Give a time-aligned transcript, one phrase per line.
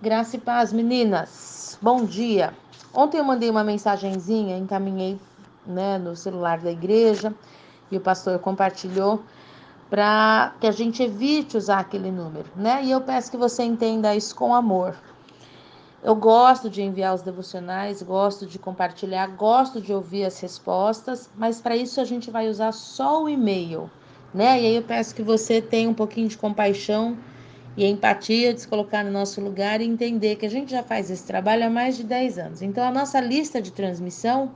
[0.00, 1.76] Graça e paz, meninas.
[1.82, 2.54] Bom dia.
[2.94, 5.18] Ontem eu mandei uma mensagenzinha, encaminhei
[5.66, 7.34] né, no celular da igreja
[7.90, 9.24] e o pastor compartilhou
[9.90, 12.84] para que a gente evite usar aquele número, né?
[12.84, 14.94] E eu peço que você entenda isso com amor.
[16.00, 21.60] Eu gosto de enviar os devocionais, gosto de compartilhar, gosto de ouvir as respostas, mas
[21.60, 23.90] para isso a gente vai usar só o e-mail,
[24.32, 24.62] né?
[24.62, 27.18] E aí eu peço que você tenha um pouquinho de compaixão
[27.78, 31.10] e empatia de se colocar no nosso lugar e entender que a gente já faz
[31.10, 32.62] esse trabalho há mais de 10 anos.
[32.62, 34.50] Então a nossa lista de transmissão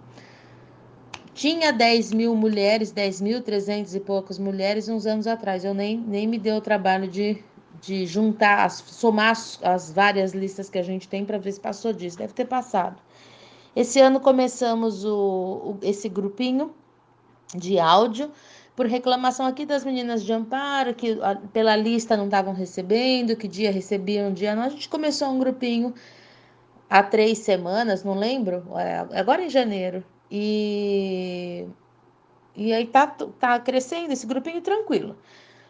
[1.33, 5.65] tinha 10 mil mulheres, 10 mil, 300 e poucas mulheres uns anos atrás.
[5.65, 7.43] Eu nem, nem me deu o trabalho de
[7.83, 12.17] de juntar, somar as várias listas que a gente tem para ver se passou disso.
[12.17, 12.97] Deve ter passado.
[13.75, 16.73] Esse ano começamos o, o, esse grupinho
[17.55, 18.31] de áudio
[18.75, 21.19] por reclamação aqui das meninas de Amparo, que
[21.53, 24.63] pela lista não estavam recebendo, que dia recebiam, dia não.
[24.63, 25.95] A gente começou um grupinho
[26.89, 30.03] há três semanas, não lembro, é, agora em janeiro.
[30.31, 31.67] E,
[32.57, 35.17] e aí tá, tá crescendo esse grupinho tranquilo.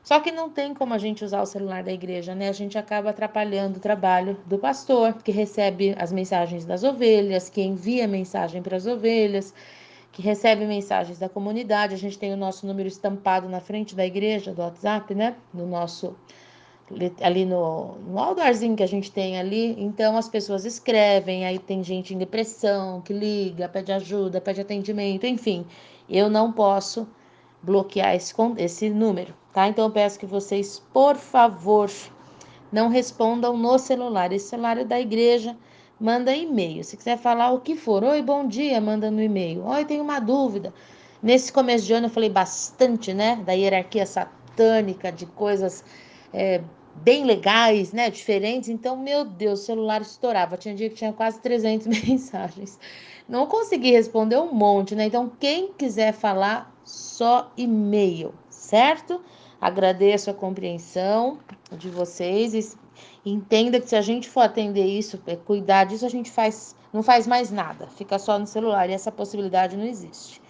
[0.03, 2.48] Só que não tem como a gente usar o celular da igreja, né?
[2.48, 7.62] A gente acaba atrapalhando o trabalho do pastor, que recebe as mensagens das ovelhas, que
[7.62, 9.55] envia mensagem para as ovelhas,
[10.12, 11.94] que recebe mensagens da comunidade.
[11.94, 15.34] A gente tem o nosso número estampado na frente da igreja, do WhatsApp, né?
[15.52, 16.14] No nosso
[17.22, 21.82] ali no, no outdoorzinho que a gente tem ali, então as pessoas escrevem, aí tem
[21.82, 25.64] gente em depressão que liga, pede ajuda, pede atendimento, enfim,
[26.06, 27.08] eu não posso
[27.62, 29.69] bloquear esse, esse número, tá?
[29.69, 31.91] Então eu peço que vocês, por favor,
[32.70, 34.32] não respondam no celular.
[34.32, 35.56] Esse celular é da igreja,
[36.03, 36.83] manda e-mail.
[36.83, 39.64] Se quiser falar o que for, oi, bom dia, manda no e-mail.
[39.64, 40.75] Oi, tenho uma dúvida.
[41.22, 45.84] Nesse começo de ano eu falei bastante, né, da hierarquia satânica, de coisas
[46.33, 46.61] é,
[46.97, 48.69] bem legais, né, diferentes.
[48.69, 50.56] Então, meu Deus, o celular estourava.
[50.56, 52.81] Tinha dia que tinha quase 300 mensagens.
[53.28, 55.05] Não consegui responder um monte, né?
[55.05, 59.21] Então, quem quiser falar, só e-mail, certo?
[59.60, 61.38] Agradeço a compreensão
[61.71, 62.76] de vocês
[63.25, 67.03] entenda que se a gente for atender isso, é, cuidar disso, a gente faz, não
[67.03, 70.41] faz mais nada, fica só no celular e essa possibilidade não existe.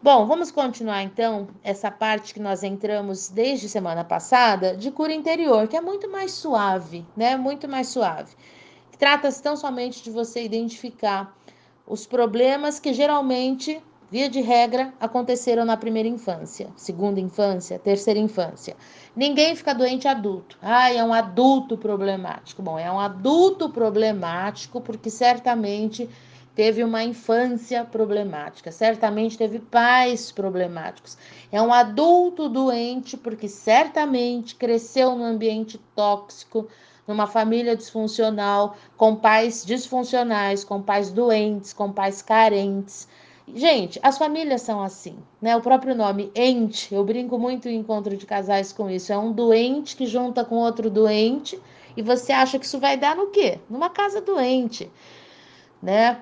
[0.00, 5.66] Bom, vamos continuar então essa parte que nós entramos desde semana passada de cura interior,
[5.66, 7.36] que é muito mais suave, né?
[7.36, 8.32] Muito mais suave.
[8.96, 11.36] Trata-se tão somente de você identificar
[11.84, 18.76] os problemas que geralmente via de regra, aconteceram na primeira infância, segunda infância, terceira infância.
[19.14, 20.56] Ninguém fica doente adulto.
[20.62, 22.62] Ah, é um adulto problemático.
[22.62, 26.08] Bom, é um adulto problemático porque certamente
[26.54, 31.16] teve uma infância problemática, certamente teve pais problemáticos.
[31.52, 36.66] É um adulto doente porque certamente cresceu num ambiente tóxico,
[37.06, 43.06] numa família disfuncional, com pais disfuncionais, com pais doentes, com pais carentes.
[43.54, 45.56] Gente, as famílias são assim, né?
[45.56, 49.12] O próprio nome ente, eu brinco muito em encontro de casais com isso.
[49.12, 51.60] É um doente que junta com outro doente
[51.96, 53.58] e você acha que isso vai dar no quê?
[53.68, 54.90] Numa casa doente,
[55.82, 56.20] né?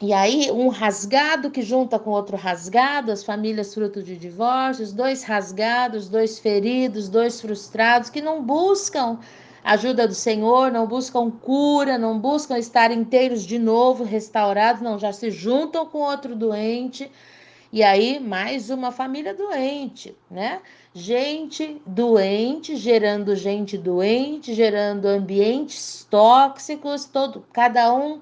[0.00, 5.22] E aí, um rasgado que junta com outro rasgado, as famílias fruto de divórcios, dois
[5.22, 9.18] rasgados, dois feridos, dois frustrados que não buscam
[9.62, 15.12] ajuda do Senhor, não buscam cura, não buscam estar inteiros de novo, restaurados, não, já
[15.12, 17.10] se juntam com outro doente.
[17.72, 20.60] E aí, mais uma família doente, né?
[20.94, 28.20] Gente doente, gerando gente doente, gerando ambientes tóxicos, todo, cada um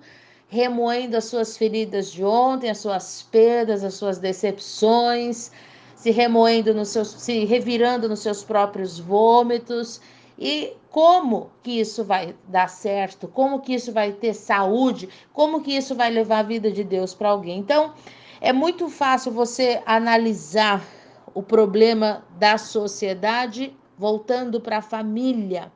[0.49, 5.51] remoendo as suas feridas de ontem, as suas perdas, as suas decepções,
[5.97, 10.01] se remoendo nos seus, se revirando nos seus próprios vômitos
[10.41, 13.29] e como que isso vai dar certo?
[13.29, 15.09] Como que isso vai ter saúde?
[15.35, 17.59] Como que isso vai levar a vida de Deus para alguém?
[17.59, 17.93] Então,
[18.41, 20.83] é muito fácil você analisar
[21.35, 25.71] o problema da sociedade voltando para a família,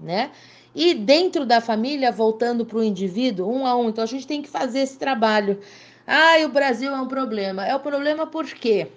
[0.00, 0.30] né?
[0.74, 3.90] E dentro da família, voltando para o indivíduo, um a um.
[3.90, 5.60] Então, a gente tem que fazer esse trabalho.
[6.06, 7.66] Ah, o Brasil é um problema.
[7.66, 8.88] É o um problema por quê?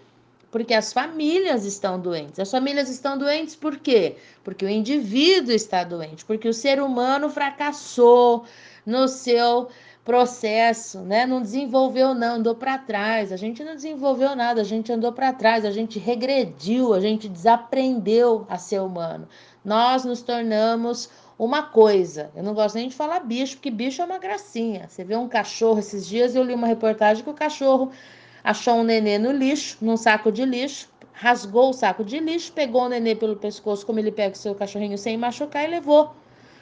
[0.52, 2.40] Porque as famílias estão doentes.
[2.40, 4.18] As famílias estão doentes por quê?
[4.44, 8.44] Porque o indivíduo está doente, porque o ser humano fracassou
[8.86, 9.70] no seu
[10.04, 11.26] processo, né?
[11.26, 13.32] Não desenvolveu não, andou para trás.
[13.32, 17.30] A gente não desenvolveu nada, a gente andou para trás, a gente regrediu, a gente
[17.30, 19.28] desaprendeu a ser humano.
[19.64, 22.30] Nós nos tornamos uma coisa.
[22.36, 24.88] Eu não gosto nem de falar bicho, porque bicho é uma gracinha.
[24.90, 27.92] Você vê um cachorro esses dias, eu li uma reportagem que o cachorro
[28.44, 32.84] achou um nenê no lixo, num saco de lixo, rasgou o saco de lixo, pegou
[32.84, 36.16] o nenê pelo pescoço, como ele pega o seu cachorrinho sem machucar, e levou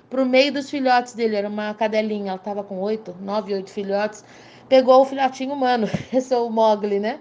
[0.10, 1.36] para o meio dos filhotes dele.
[1.36, 4.24] Era uma cadelinha, ela estava com oito, nove, oito filhotes.
[4.68, 7.20] Pegou o filhotinho humano, esse é o Mogli, né?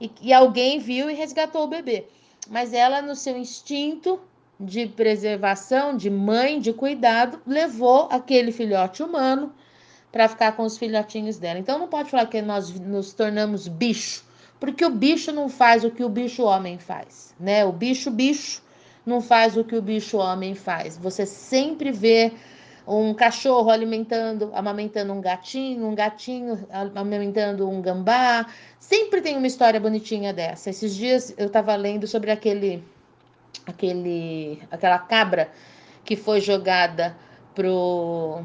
[0.00, 2.06] E, e alguém viu e resgatou o bebê.
[2.48, 4.20] Mas ela, no seu instinto
[4.58, 9.52] de preservação, de mãe, de cuidado, levou aquele filhote humano
[10.10, 11.58] para ficar com os filhotinhos dela.
[11.58, 14.24] Então não pode falar que nós nos tornamos bicho,
[14.58, 17.64] porque o bicho não faz o que o bicho homem faz, né?
[17.64, 18.62] O bicho bicho
[19.04, 20.98] não faz o que o bicho homem faz.
[20.98, 22.32] Você sempre vê
[22.86, 28.46] um cachorro alimentando, amamentando um gatinho, um gatinho amamentando um gambá.
[28.80, 30.70] Sempre tem uma história bonitinha dessa.
[30.70, 32.82] Esses dias eu estava lendo sobre aquele,
[33.66, 35.50] aquele, aquela cabra
[36.02, 37.14] que foi jogada
[37.54, 38.42] pro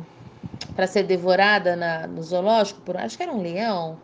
[0.76, 3.98] para ser devorada na, no zoológico por, acho que era um leão.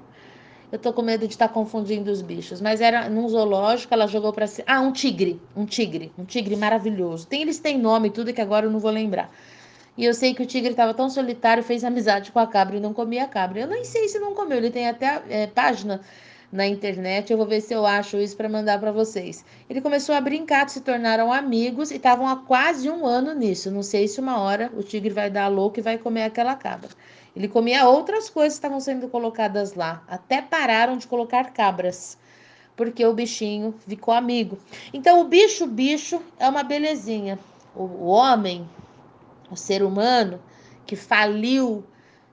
[0.71, 4.05] Eu tô com medo de estar tá confundindo os bichos, mas era num zoológico, ela
[4.05, 7.25] jogou para ah, um tigre, um tigre, um tigre maravilhoso.
[7.25, 9.31] Tem eles têm nome tudo que agora eu não vou lembrar.
[9.97, 12.79] E eu sei que o tigre estava tão solitário, fez amizade com a cabra e
[12.79, 13.61] não comia a cabra.
[13.61, 16.01] Eu nem sei se não comeu, ele tem até é, página
[16.51, 17.31] na internet.
[17.31, 19.45] Eu vou ver se eu acho isso para mandar para vocês.
[19.69, 23.71] Ele começou a brincar, se tornaram amigos e estavam há quase um ano nisso.
[23.71, 26.89] Não sei se uma hora o tigre vai dar louco e vai comer aquela cabra.
[27.35, 30.03] Ele comia outras coisas que estavam sendo colocadas lá.
[30.07, 32.17] Até pararam de colocar cabras,
[32.75, 34.57] porque o bichinho ficou amigo.
[34.93, 37.37] Então, o bicho, bicho é uma belezinha.
[37.75, 38.67] O, o homem,
[39.51, 40.39] o ser humano
[40.85, 41.83] que faliu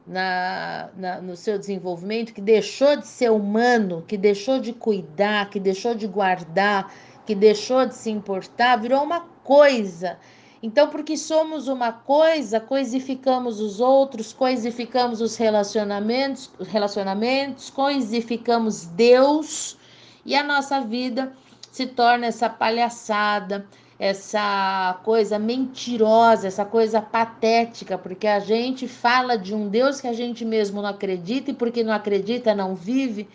[0.06, 5.58] na, na, no seu desenvolvimento, que deixou de ser humano, que deixou de cuidar, que
[5.58, 6.92] deixou de guardar,
[7.24, 10.18] que deixou de se importar, virou uma coisa.
[10.62, 19.76] Então, porque somos uma coisa, coisificamos os outros, coisificamos os relacionamentos, os relacionamentos, coisificamos Deus,
[20.24, 21.32] e a nossa vida
[21.70, 23.66] se torna essa palhaçada,
[23.98, 30.12] essa coisa mentirosa, essa coisa patética, porque a gente fala de um Deus que a
[30.12, 33.28] gente mesmo não acredita e porque não acredita não vive.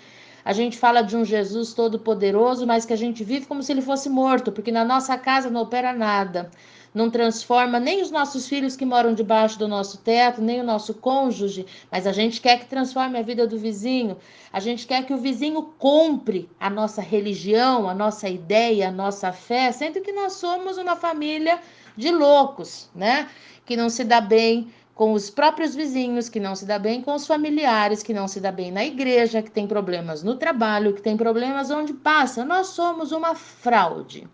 [0.43, 3.81] A gente fala de um Jesus todo-poderoso, mas que a gente vive como se ele
[3.81, 6.49] fosse morto, porque na nossa casa não opera nada
[6.93, 10.93] não transforma nem os nossos filhos que moram debaixo do nosso teto, nem o nosso
[10.93, 14.17] cônjuge, mas a gente quer que transforme a vida do vizinho.
[14.51, 19.31] A gente quer que o vizinho compre a nossa religião, a nossa ideia, a nossa
[19.31, 21.59] fé, sendo que nós somos uma família
[21.95, 23.29] de loucos, né?
[23.65, 27.15] Que não se dá bem com os próprios vizinhos, que não se dá bem com
[27.15, 31.01] os familiares, que não se dá bem na igreja, que tem problemas no trabalho, que
[31.01, 32.43] tem problemas onde passa.
[32.43, 34.27] Nós somos uma fraude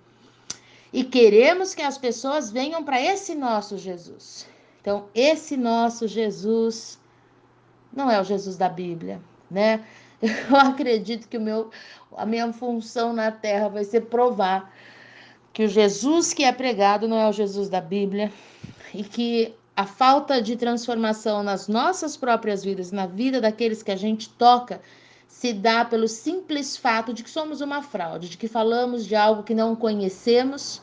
[0.91, 4.47] e queremos que as pessoas venham para esse nosso Jesus.
[4.81, 6.99] Então, esse nosso Jesus
[7.91, 9.85] não é o Jesus da Bíblia, né?
[10.21, 11.69] Eu acredito que o meu,
[12.15, 14.73] a minha função na terra vai ser provar
[15.53, 18.31] que o Jesus que é pregado não é o Jesus da Bíblia
[18.93, 23.95] e que a falta de transformação nas nossas próprias vidas, na vida daqueles que a
[23.95, 24.81] gente toca,
[25.27, 29.43] se dá pelo simples fato de que somos uma fraude, de que falamos de algo
[29.43, 30.81] que não conhecemos,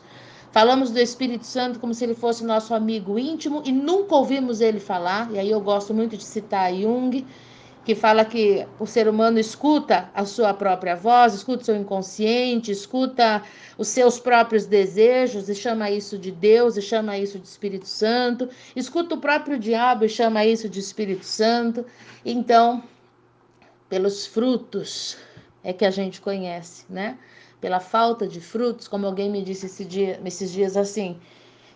[0.53, 4.79] falamos do Espírito Santo como se ele fosse nosso amigo íntimo e nunca ouvimos ele
[4.79, 5.33] falar.
[5.33, 7.27] E aí eu gosto muito de citar Jung,
[7.85, 12.71] que fala que o ser humano escuta a sua própria voz, escuta o seu inconsciente,
[12.71, 13.43] escuta
[13.77, 18.49] os seus próprios desejos e chama isso de Deus e chama isso de Espírito Santo,
[18.77, 21.85] escuta o próprio diabo e chama isso de Espírito Santo.
[22.25, 22.83] Então,
[23.95, 25.17] pelos frutos
[25.63, 27.17] é que a gente conhece, né?
[27.61, 31.17] Pela falta de frutos, como alguém me disse esse dia, esses dias assim.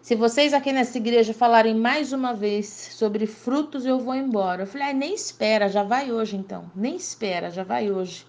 [0.02, 4.64] Se vocês aqui nessa igreja falarem mais uma vez sobre frutos, eu vou embora.
[4.64, 6.68] Eu falei, ah, nem espera, já vai hoje então.
[6.75, 8.26] Nem espera, já vai hoje.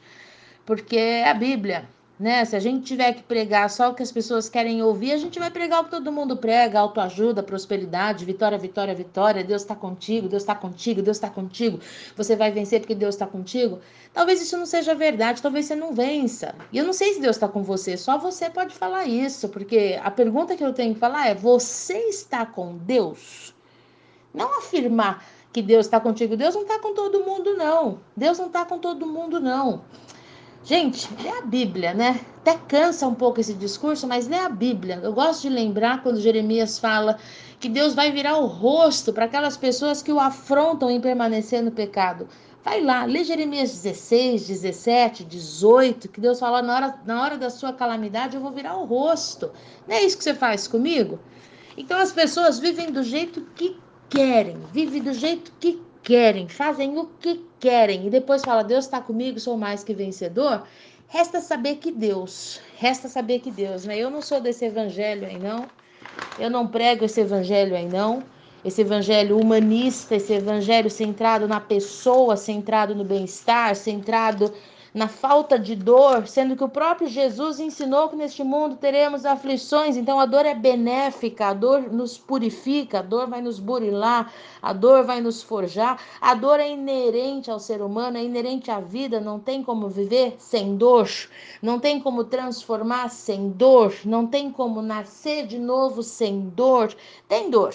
[0.68, 1.90] Porque é a Bíblia
[2.20, 2.44] né?
[2.44, 5.40] Se a gente tiver que pregar só o que as pessoas querem ouvir, a gente
[5.40, 9.44] vai pregar o que todo mundo prega: autoajuda, prosperidade, vitória, vitória, vitória.
[9.44, 11.80] Deus está contigo, Deus está contigo, Deus está contigo.
[12.18, 13.80] Você vai vencer porque Deus está contigo.
[14.14, 16.54] Talvez isso não seja verdade, talvez você não vença.
[16.74, 19.98] E eu não sei se Deus está com você, só você pode falar isso, porque
[20.04, 23.56] a pergunta que eu tenho que falar é: você está com Deus?
[24.34, 26.36] Não afirmar que Deus está contigo.
[26.36, 28.00] Deus não está com todo mundo, não.
[28.16, 29.84] Deus não está com todo mundo, não.
[30.64, 32.20] Gente, lê a Bíblia, né?
[32.42, 35.00] Até cansa um pouco esse discurso, mas lê a Bíblia.
[35.02, 37.18] Eu gosto de lembrar quando Jeremias fala
[37.60, 41.72] que Deus vai virar o rosto para aquelas pessoas que o afrontam em permanecer no
[41.72, 42.28] pecado.
[42.64, 47.50] Vai lá, lê Jeremias 16, 17, 18, que Deus fala na hora, na hora da
[47.50, 49.52] sua calamidade eu vou virar o rosto.
[49.88, 51.20] Não é isso que você faz comigo?
[51.78, 53.78] Então as pessoas vivem do jeito que
[54.10, 59.00] querem, vivem do jeito que querem, fazem o que querem e depois fala Deus está
[59.00, 60.64] comigo, sou mais que vencedor.
[61.08, 63.96] Resta saber que Deus, resta saber que Deus, né?
[63.96, 65.68] Eu não sou desse evangelho aí não.
[66.40, 68.24] Eu não prego esse evangelho aí não.
[68.66, 74.52] esse evangelho humanista, esse evangelho centrado na pessoa, centrado no bem-estar, centrado
[74.94, 79.96] na falta de dor, sendo que o próprio Jesus ensinou que neste mundo teremos aflições,
[79.96, 84.74] então a dor é benéfica, a dor nos purifica, a dor vai nos burilar, a
[84.74, 89.20] dor vai nos forjar, a dor é inerente ao ser humano, é inerente à vida,
[89.20, 91.10] não tem como viver sem dor,
[91.62, 96.96] não tem como transformar sem dor, não tem como nascer de novo sem dor,
[97.28, 97.74] tem dor.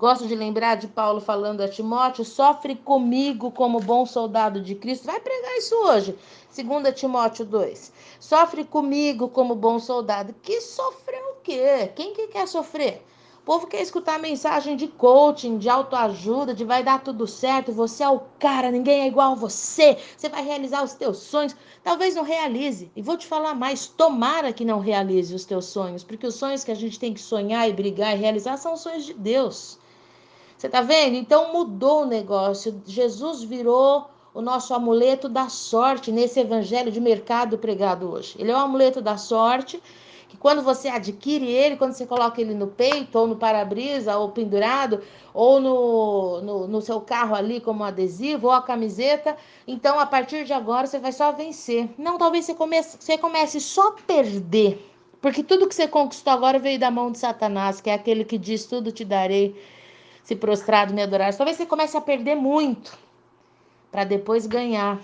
[0.00, 5.04] Gosto de lembrar de Paulo falando a Timóteo: sofre comigo como bom soldado de Cristo.
[5.04, 6.18] Vai pregar isso hoje.
[6.56, 7.92] 2 Timóteo 2.
[8.18, 10.34] Sofre comigo como bom soldado.
[10.40, 11.92] Que sofreu o quê?
[11.94, 13.04] Quem que quer sofrer?
[13.42, 18.02] O povo quer escutar mensagem de coaching, de autoajuda, de vai dar tudo certo, você
[18.02, 21.54] é o cara, ninguém é igual a você, você vai realizar os teus sonhos.
[21.84, 22.90] Talvez não realize.
[22.96, 26.64] E vou te falar mais, tomara que não realize os teus sonhos, porque os sonhos
[26.64, 29.78] que a gente tem que sonhar e brigar e realizar são os sonhos de Deus.
[30.60, 31.16] Você tá vendo?
[31.16, 32.82] Então mudou o negócio.
[32.84, 38.36] Jesus virou o nosso amuleto da sorte nesse evangelho de mercado pregado hoje.
[38.38, 39.82] Ele é o amuleto da sorte,
[40.28, 44.32] que quando você adquire ele, quando você coloca ele no peito, ou no para-brisa, ou
[44.32, 45.00] pendurado,
[45.32, 50.44] ou no, no, no, seu carro ali como adesivo, ou a camiseta, então a partir
[50.44, 51.88] de agora você vai só vencer.
[51.96, 54.86] Não, talvez você comece, você comece só a perder.
[55.22, 58.36] Porque tudo que você conquistou agora veio da mão de Satanás, que é aquele que
[58.36, 59.56] diz: Tudo te darei
[60.22, 61.34] se prostrado me adorar.
[61.34, 62.98] Talvez você comece a perder muito
[63.90, 64.98] para depois ganhar.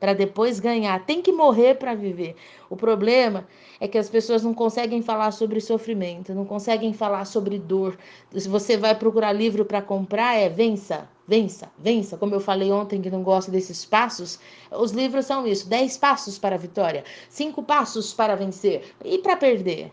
[0.00, 1.04] Para depois ganhar.
[1.06, 2.36] Tem que morrer para viver.
[2.68, 3.46] O problema
[3.80, 7.96] é que as pessoas não conseguem falar sobre sofrimento, não conseguem falar sobre dor.
[8.36, 12.16] Se você vai procurar livro para comprar, é vença, vença, vença.
[12.16, 14.38] Como eu falei ontem que não gosto desses passos,
[14.70, 19.36] os livros são isso: 10 passos para a vitória, 5 passos para vencer e para
[19.36, 19.90] perder.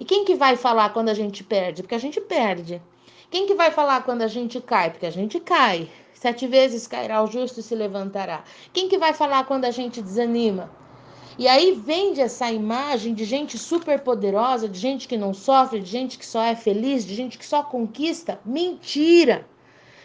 [0.00, 1.82] E quem que vai falar quando a gente perde?
[1.82, 2.82] Porque a gente perde.
[3.34, 4.92] Quem que vai falar quando a gente cai?
[4.92, 5.90] Porque a gente cai.
[6.12, 8.44] Sete vezes cairá o justo e se levantará.
[8.72, 10.70] Quem que vai falar quando a gente desanima?
[11.36, 15.90] E aí vende essa imagem de gente super poderosa, de gente que não sofre, de
[15.90, 18.38] gente que só é feliz, de gente que só conquista.
[18.44, 19.44] Mentira!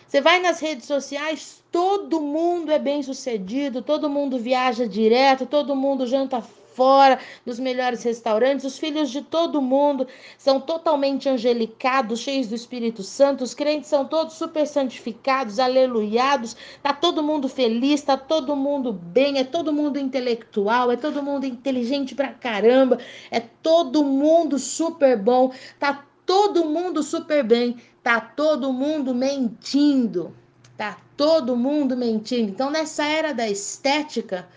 [0.07, 5.75] Você vai nas redes sociais, todo mundo é bem sucedido, todo mundo viaja direto, todo
[5.75, 6.41] mundo janta
[6.79, 8.63] fora, dos melhores restaurantes.
[8.63, 10.07] Os filhos de todo mundo
[10.37, 13.43] são totalmente angelicados, cheios do Espírito Santo.
[13.43, 16.55] Os crentes são todos super santificados, aleluiados.
[16.81, 21.45] Tá todo mundo feliz, tá todo mundo bem, é todo mundo intelectual, é todo mundo
[21.45, 22.97] inteligente pra caramba,
[23.29, 30.33] é todo mundo super bom, tá todo mundo super bem, tá todo mundo mentindo.
[30.77, 32.51] Tá todo mundo mentindo.
[32.51, 34.47] Então, nessa era da estética,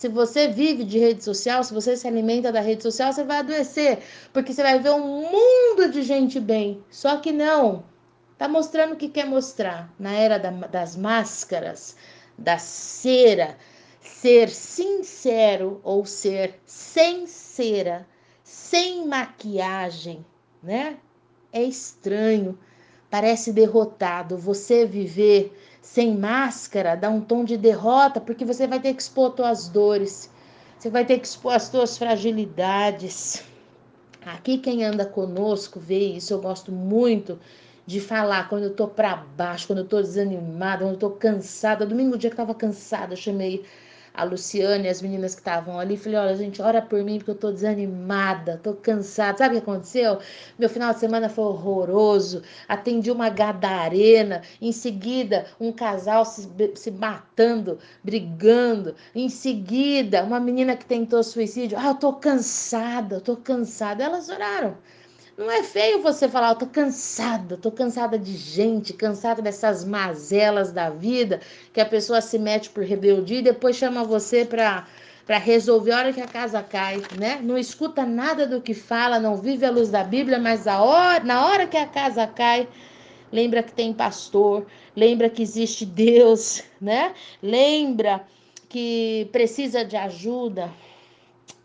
[0.00, 3.40] se você vive de rede social, se você se alimenta da rede social, você vai
[3.40, 3.98] adoecer,
[4.32, 6.82] porque você vai ver um mundo de gente bem.
[6.90, 7.84] Só que não.
[8.38, 9.92] Tá mostrando o que quer mostrar.
[9.98, 11.96] Na era da, das máscaras,
[12.38, 13.58] da cera,
[14.00, 18.08] ser sincero ou ser sem cera,
[18.42, 20.24] sem maquiagem,
[20.62, 20.96] né?
[21.52, 22.58] É estranho,
[23.10, 24.38] parece derrotado.
[24.38, 25.54] Você viver
[25.92, 30.30] sem máscara dá um tom de derrota, porque você vai ter que expor suas dores,
[30.78, 33.42] você vai ter que expor as suas fragilidades.
[34.24, 37.40] Aqui quem anda conosco vê isso, eu gosto muito
[37.84, 41.84] de falar quando eu tô para baixo, quando eu tô desanimada, quando eu tô cansada.
[41.84, 43.64] Domingo, dia que eu tava cansada, eu chamei
[44.20, 45.96] a Luciane as meninas que estavam ali.
[45.96, 49.38] Falei, olha, gente, ora por mim porque eu tô desanimada, tô cansada.
[49.38, 50.18] Sabe o que aconteceu?
[50.58, 52.42] Meu final de semana foi horroroso.
[52.68, 58.94] Atendi uma gadarena, em seguida um casal se, se matando, brigando.
[59.14, 61.78] Em seguida, uma menina que tentou suicídio.
[61.78, 64.04] Ah, eu tô cansada, eu tô cansada.
[64.04, 64.76] Elas oraram.
[65.40, 70.70] Não é feio você falar, eu tô cansada, tô cansada de gente, cansada dessas mazelas
[70.70, 71.40] da vida,
[71.72, 74.86] que a pessoa se mete por rebeldia e depois chama você para
[75.24, 77.40] para resolver a hora que a casa cai, né?
[77.42, 81.24] Não escuta nada do que fala, não vive a luz da Bíblia, mas a hora,
[81.24, 82.68] na hora que a casa cai,
[83.32, 87.14] lembra que tem pastor, lembra que existe Deus, né?
[87.42, 88.26] Lembra
[88.68, 90.70] que precisa de ajuda,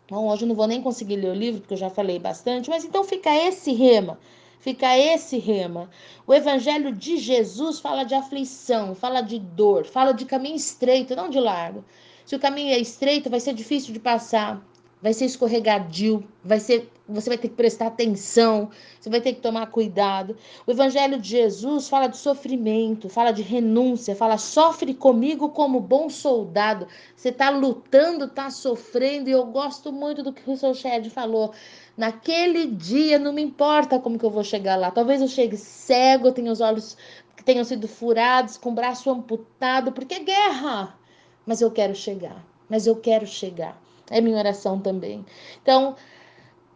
[0.08, 2.70] Bom, hoje eu não vou nem conseguir ler o livro, porque eu já falei bastante,
[2.70, 4.18] mas então fica esse rema.
[4.60, 5.90] Fica esse rema.
[6.24, 11.28] O evangelho de Jesus fala de aflição, fala de dor, fala de caminho estreito, não
[11.28, 11.84] de largo.
[12.24, 14.64] Se o caminho é estreito, vai ser difícil de passar.
[15.00, 19.40] Vai ser escorregadio, vai ser, você vai ter que prestar atenção, você vai ter que
[19.40, 20.36] tomar cuidado.
[20.66, 26.08] O evangelho de Jesus fala de sofrimento, fala de renúncia, fala sofre comigo como bom
[26.08, 26.88] soldado.
[27.14, 31.52] Você está lutando, está sofrendo, e eu gosto muito do que o Russell Shedd falou.
[31.96, 34.90] Naquele dia não me importa como que eu vou chegar lá.
[34.90, 36.96] Talvez eu chegue cego, tenha os olhos
[37.36, 40.98] que tenham sido furados, com o braço amputado, porque é guerra.
[41.44, 42.44] Mas eu quero chegar.
[42.68, 43.85] Mas eu quero chegar.
[44.10, 45.24] É minha oração também.
[45.62, 45.96] Então,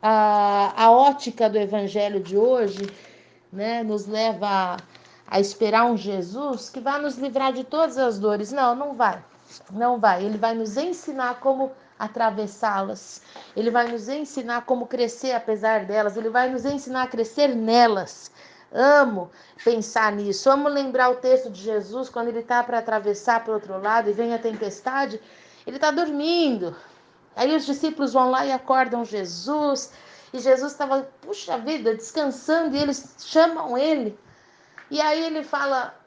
[0.02, 2.88] a, a ótica do evangelho de hoje
[3.52, 4.76] né, nos leva a,
[5.26, 8.52] a esperar um Jesus que vai nos livrar de todas as dores.
[8.52, 9.22] Não, não vai.
[9.70, 10.24] Não vai.
[10.24, 13.22] Ele vai nos ensinar como atravessá-las.
[13.54, 16.16] Ele vai nos ensinar como crescer apesar delas.
[16.16, 18.30] Ele vai nos ensinar a crescer nelas.
[18.72, 19.30] Amo
[19.64, 20.48] pensar nisso.
[20.48, 24.08] Amo lembrar o texto de Jesus quando ele está para atravessar para o outro lado
[24.08, 25.20] e vem a tempestade.
[25.66, 26.74] Ele está dormindo.
[27.40, 29.90] Aí os discípulos vão lá e acordam Jesus.
[30.30, 32.76] E Jesus estava, puxa vida, descansando.
[32.76, 34.18] E eles chamam ele.
[34.90, 35.98] E aí ele fala,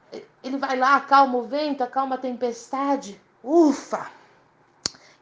[0.43, 3.19] ele vai lá, acalma o vento, acalma a tempestade.
[3.43, 4.11] Ufa!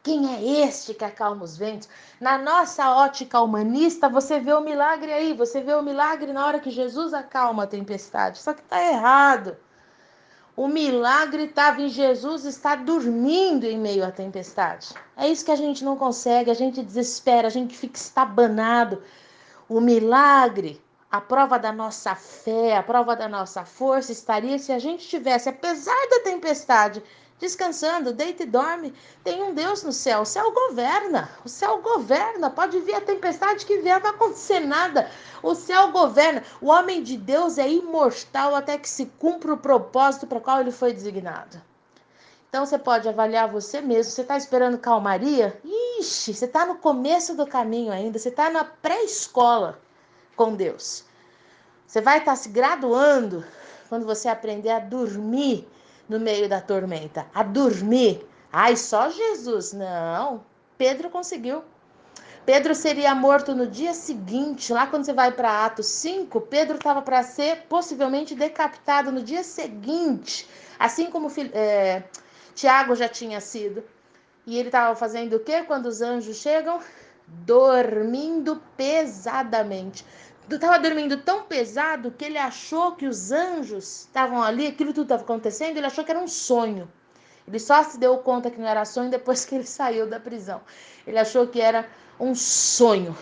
[0.02, 1.88] Quem é este que acalma os ventos?
[2.20, 6.60] Na nossa ótica humanista, você vê o milagre aí, você vê o milagre na hora
[6.60, 8.38] que Jesus acalma a tempestade.
[8.38, 9.56] Só que está errado.
[10.54, 14.88] O milagre estava em Jesus estar dormindo em meio à tempestade.
[15.16, 19.02] É isso que a gente não consegue, a gente desespera, a gente fica estabanado.
[19.66, 20.78] O milagre,
[21.10, 25.48] a prova da nossa fé, a prova da nossa força estaria se a gente tivesse,
[25.48, 27.02] apesar da tempestade,
[27.42, 28.94] descansando, deita e dorme.
[29.24, 32.48] Tem um Deus no céu, o céu governa, o céu governa.
[32.48, 35.10] Pode vir a tempestade que vier, não vai acontecer nada.
[35.42, 36.44] O céu governa.
[36.60, 40.70] O homem de Deus é imortal até que se cumpra o propósito para qual ele
[40.70, 41.60] foi designado.
[42.48, 44.12] Então você pode avaliar você mesmo.
[44.12, 45.60] Você está esperando calmaria?
[45.98, 48.20] Ixi, você está no começo do caminho ainda.
[48.20, 49.80] Você está na pré-escola
[50.36, 51.04] com Deus.
[51.88, 53.44] Você vai estar tá se graduando
[53.88, 55.66] quando você aprender a dormir
[56.08, 58.26] no meio da tormenta, a dormir.
[58.52, 59.72] Ai, só Jesus.
[59.72, 60.44] Não,
[60.76, 61.62] Pedro conseguiu.
[62.44, 67.00] Pedro seria morto no dia seguinte, lá quando você vai para Atos 5, Pedro estava
[67.00, 72.02] para ser possivelmente decapitado no dia seguinte, assim como é,
[72.52, 73.84] Tiago já tinha sido.
[74.44, 76.80] E ele estava fazendo o quê quando os anjos chegam?
[77.28, 80.04] Dormindo pesadamente
[80.56, 85.22] estava dormindo tão pesado que ele achou que os anjos estavam ali, aquilo tudo estava
[85.22, 86.90] acontecendo, ele achou que era um sonho.
[87.46, 90.60] Ele só se deu conta que não era sonho depois que ele saiu da prisão.
[91.06, 91.88] Ele achou que era
[92.18, 93.16] um sonho.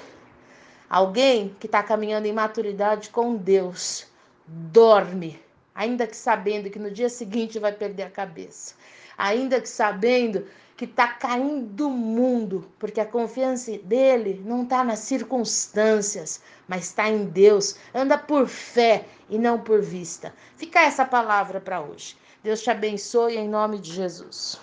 [0.88, 4.06] Alguém que está caminhando em maturidade com Deus
[4.46, 5.40] dorme,
[5.74, 8.74] ainda que sabendo que no dia seguinte vai perder a cabeça,
[9.16, 10.46] ainda que sabendo
[10.80, 17.06] que está caindo o mundo, porque a confiança dele não está nas circunstâncias, mas está
[17.06, 17.76] em Deus.
[17.94, 20.34] Anda por fé e não por vista.
[20.56, 22.16] Fica essa palavra para hoje.
[22.42, 24.58] Deus te abençoe em nome de Jesus.